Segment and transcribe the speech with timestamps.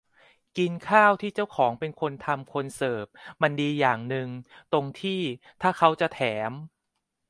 [0.57, 3.05] กินข้าวร้านที่เจ้าของเป็นคนทำคนเสิร์ฟ
[3.41, 4.29] มันดีอย่างนึง
[4.73, 5.21] ตรงที่
[5.61, 6.51] ถ้าเขาจะแถม